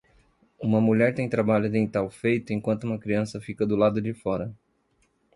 [0.59, 4.51] Uma mulher tem trabalho dental feito enquanto uma criança fica do lado de fora.